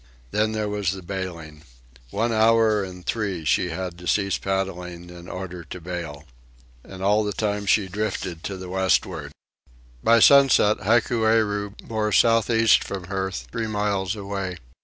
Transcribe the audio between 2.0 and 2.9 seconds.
One hour